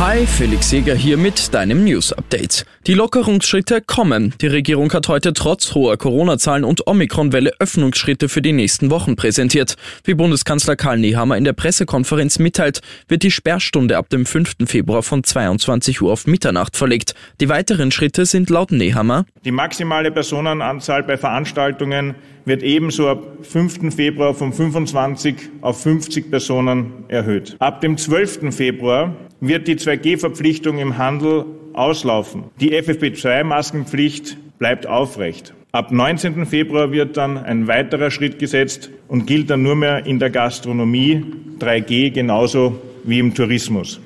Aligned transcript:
Hi, 0.00 0.26
Felix 0.26 0.70
Jäger 0.70 0.94
hier 0.94 1.18
mit 1.18 1.52
deinem 1.52 1.84
News 1.84 2.10
Update. 2.14 2.64
Die 2.86 2.94
Lockerungsschritte 2.94 3.82
kommen. 3.82 4.32
Die 4.40 4.46
Regierung 4.46 4.90
hat 4.94 5.08
heute 5.08 5.34
trotz 5.34 5.74
hoher 5.74 5.98
Corona-Zahlen 5.98 6.64
und 6.64 6.86
Omikron-Welle 6.86 7.52
Öffnungsschritte 7.58 8.30
für 8.30 8.40
die 8.40 8.54
nächsten 8.54 8.90
Wochen 8.90 9.14
präsentiert. 9.14 9.76
Wie 10.04 10.14
Bundeskanzler 10.14 10.76
Karl 10.76 10.96
Nehammer 10.96 11.36
in 11.36 11.44
der 11.44 11.52
Pressekonferenz 11.52 12.38
mitteilt, 12.38 12.80
wird 13.08 13.22
die 13.22 13.30
Sperrstunde 13.30 13.98
ab 13.98 14.08
dem 14.08 14.24
5. 14.24 14.54
Februar 14.64 15.02
von 15.02 15.22
22 15.22 16.00
Uhr 16.00 16.12
auf 16.12 16.26
Mitternacht 16.26 16.78
verlegt. 16.78 17.14
Die 17.42 17.50
weiteren 17.50 17.92
Schritte 17.92 18.24
sind 18.24 18.48
laut 18.48 18.72
Nehammer. 18.72 19.26
Die 19.44 19.52
maximale 19.52 20.10
Personenanzahl 20.10 21.02
bei 21.02 21.18
Veranstaltungen 21.18 22.14
wird 22.46 22.62
ebenso 22.62 23.08
ab 23.10 23.22
5. 23.42 23.94
Februar 23.94 24.32
von 24.32 24.54
25 24.54 25.36
auf 25.60 25.82
50 25.82 26.30
Personen 26.30 27.04
erhöht. 27.08 27.56
Ab 27.58 27.82
dem 27.82 27.98
12. 27.98 28.54
Februar 28.54 29.14
wird 29.40 29.68
die 29.68 29.76
2G-Verpflichtung 29.76 30.78
im 30.78 30.98
Handel 30.98 31.44
auslaufen. 31.72 32.44
Die 32.60 32.74
FFP2-Maskenpflicht 32.74 34.36
bleibt 34.58 34.86
aufrecht. 34.86 35.54
Ab 35.72 35.92
19. 35.92 36.46
Februar 36.46 36.90
wird 36.90 37.16
dann 37.16 37.38
ein 37.38 37.68
weiterer 37.68 38.10
Schritt 38.10 38.38
gesetzt 38.38 38.90
und 39.08 39.26
gilt 39.26 39.50
dann 39.50 39.62
nur 39.62 39.76
mehr 39.76 40.04
in 40.04 40.18
der 40.18 40.30
Gastronomie 40.30 41.24
3G 41.60 42.10
genauso 42.10 42.80
wie 43.04 43.20
im 43.20 43.34
Tourismus. 43.34 44.00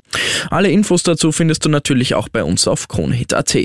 Alle 0.50 0.70
Infos 0.70 1.02
dazu 1.02 1.32
findest 1.32 1.64
du 1.64 1.68
natürlich 1.68 2.14
auch 2.14 2.28
bei 2.28 2.44
uns 2.44 2.66
auf 2.68 2.88
kronhit.at. 2.88 3.56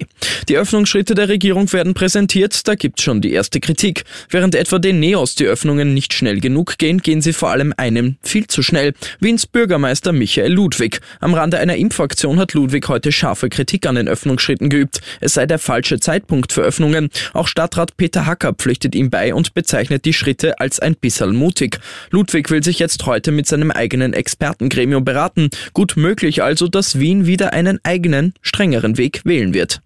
Die 0.47 0.57
Öffnungsschritte 0.57 1.15
der 1.15 1.29
Regierung 1.29 1.71
werden 1.73 1.93
präsentiert, 1.93 2.67
da 2.67 2.75
gibt's 2.75 3.03
schon 3.03 3.21
die 3.21 3.33
erste 3.33 3.59
Kritik. 3.59 4.03
Während 4.29 4.55
etwa 4.55 4.79
den 4.79 4.99
Neos 4.99 5.35
die 5.35 5.45
Öffnungen 5.45 5.93
nicht 5.93 6.13
schnell 6.13 6.39
genug 6.39 6.77
gehen, 6.77 7.01
gehen 7.01 7.21
sie 7.21 7.33
vor 7.33 7.49
allem 7.49 7.73
einem 7.77 8.17
viel 8.21 8.47
zu 8.47 8.63
schnell. 8.63 8.93
Wiens 9.19 9.45
Bürgermeister 9.45 10.13
Michael 10.13 10.53
Ludwig. 10.53 11.01
Am 11.19 11.33
Rande 11.33 11.59
einer 11.59 11.75
Impfaktion 11.75 12.39
hat 12.39 12.53
Ludwig 12.53 12.87
heute 12.87 13.11
scharfe 13.11 13.49
Kritik 13.49 13.85
an 13.85 13.95
den 13.95 14.07
Öffnungsschritten 14.07 14.69
geübt. 14.69 15.01
Es 15.19 15.33
sei 15.33 15.45
der 15.45 15.59
falsche 15.59 15.99
Zeitpunkt 15.99 16.53
für 16.53 16.61
Öffnungen. 16.61 17.09
Auch 17.33 17.47
Stadtrat 17.47 17.97
Peter 17.97 18.25
Hacker 18.25 18.53
pflichtet 18.53 18.95
ihm 18.95 19.09
bei 19.09 19.33
und 19.33 19.53
bezeichnet 19.53 20.05
die 20.05 20.13
Schritte 20.13 20.59
als 20.59 20.79
ein 20.79 20.95
bisschen 20.95 21.35
mutig. 21.35 21.79
Ludwig 22.11 22.49
will 22.49 22.63
sich 22.63 22.79
jetzt 22.79 23.05
heute 23.05 23.31
mit 23.31 23.47
seinem 23.47 23.71
eigenen 23.71 24.13
Expertengremium 24.13 25.03
beraten. 25.03 25.49
Gut 25.73 25.97
möglich 25.97 26.41
also, 26.41 26.67
dass 26.69 26.99
Wien 26.99 27.25
wieder 27.25 27.53
einen 27.53 27.79
eigenen, 27.83 28.33
strengeren 28.41 28.97
Weg 28.97 29.21
wählen 29.25 29.53
wird. 29.53 29.81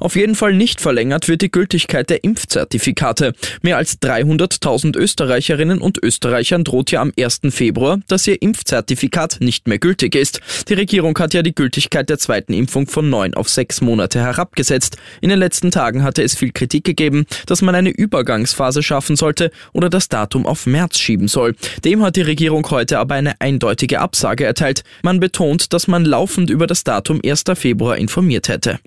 Auf 0.00 0.16
jeden 0.16 0.34
Fall 0.34 0.54
nicht 0.54 0.80
verlängert 0.80 1.28
wird 1.28 1.42
die 1.42 1.50
Gültigkeit 1.50 2.10
der 2.10 2.24
Impfzertifikate. 2.24 3.32
Mehr 3.62 3.76
als 3.76 4.00
300.000 4.00 4.96
Österreicherinnen 4.96 5.80
und 5.80 6.02
Österreichern 6.02 6.64
droht 6.64 6.90
ja 6.90 7.00
am 7.00 7.12
1. 7.18 7.40
Februar, 7.50 8.00
dass 8.08 8.26
ihr 8.26 8.40
Impfzertifikat 8.40 9.38
nicht 9.40 9.68
mehr 9.68 9.78
gültig 9.78 10.14
ist. 10.14 10.40
Die 10.68 10.74
Regierung 10.74 11.18
hat 11.18 11.34
ja 11.34 11.42
die 11.42 11.54
Gültigkeit 11.54 12.08
der 12.10 12.18
zweiten 12.18 12.52
Impfung 12.52 12.86
von 12.86 13.08
neun 13.08 13.34
auf 13.34 13.48
sechs 13.48 13.80
Monate 13.80 14.20
herabgesetzt. 14.20 14.96
In 15.20 15.30
den 15.30 15.38
letzten 15.38 15.70
Tagen 15.70 16.02
hatte 16.02 16.22
es 16.22 16.36
viel 16.36 16.52
Kritik 16.52 16.84
gegeben, 16.84 17.24
dass 17.46 17.62
man 17.62 17.74
eine 17.74 17.90
Übergangsphase 17.90 18.82
schaffen 18.82 19.16
sollte 19.16 19.50
oder 19.72 19.88
das 19.88 20.08
Datum 20.08 20.46
auf 20.46 20.66
März 20.66 20.98
schieben 20.98 21.28
soll. 21.28 21.54
Dem 21.84 22.02
hat 22.02 22.16
die 22.16 22.22
Regierung 22.22 22.68
heute 22.70 22.98
aber 22.98 23.14
eine 23.14 23.40
eindeutige 23.40 24.00
Absage 24.00 24.44
erteilt. 24.44 24.84
Man 25.02 25.20
betont, 25.20 25.72
dass 25.72 25.88
man 25.88 26.04
laufend 26.04 26.50
über 26.50 26.66
das 26.66 26.84
Datum 26.84 27.20
1. 27.24 27.44
Februar 27.54 27.96
informiert 27.96 28.48
hätte. 28.48 28.78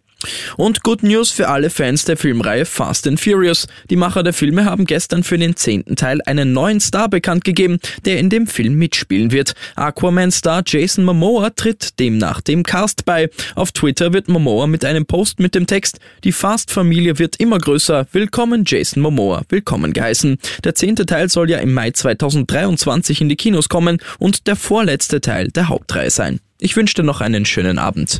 Und 0.57 0.83
Good 0.83 1.03
News 1.03 1.31
für 1.31 1.47
alle 1.49 1.69
Fans 1.69 2.05
der 2.05 2.17
Filmreihe 2.17 2.65
Fast 2.65 3.07
and 3.07 3.19
Furious. 3.19 3.67
Die 3.89 3.95
Macher 3.95 4.23
der 4.23 4.33
Filme 4.33 4.65
haben 4.65 4.85
gestern 4.85 5.23
für 5.23 5.37
den 5.37 5.55
zehnten 5.55 5.95
Teil 5.95 6.21
einen 6.25 6.53
neuen 6.53 6.79
Star 6.79 7.09
bekannt 7.09 7.43
gegeben, 7.43 7.79
der 8.05 8.19
in 8.19 8.29
dem 8.29 8.47
Film 8.47 8.75
mitspielen 8.75 9.31
wird. 9.31 9.53
Aquaman-Star 9.75 10.63
Jason 10.65 11.05
Momoa 11.05 11.51
tritt 11.51 11.99
demnach 11.99 12.41
dem 12.41 12.63
Cast 12.63 13.05
bei. 13.05 13.29
Auf 13.55 13.71
Twitter 13.71 14.13
wird 14.13 14.27
Momoa 14.27 14.67
mit 14.67 14.85
einem 14.85 15.05
Post 15.05 15.39
mit 15.39 15.55
dem 15.55 15.67
Text 15.67 15.99
Die 16.23 16.31
Fast-Familie 16.31 17.19
wird 17.19 17.37
immer 17.37 17.57
größer. 17.57 18.07
Willkommen 18.11 18.63
Jason 18.65 19.01
Momoa. 19.01 19.43
Willkommen 19.49 19.93
geheißen. 19.93 20.37
Der 20.63 20.75
zehnte 20.75 21.05
Teil 21.05 21.29
soll 21.29 21.49
ja 21.49 21.59
im 21.59 21.73
Mai 21.73 21.91
2023 21.91 23.21
in 23.21 23.29
die 23.29 23.35
Kinos 23.35 23.69
kommen 23.69 23.97
und 24.19 24.47
der 24.47 24.55
vorletzte 24.55 25.21
Teil 25.21 25.49
der 25.49 25.69
Hauptreihe 25.69 26.09
sein. 26.09 26.39
Ich 26.59 26.75
wünsche 26.75 26.95
dir 26.95 27.03
noch 27.03 27.21
einen 27.21 27.45
schönen 27.45 27.77
Abend. 27.77 28.19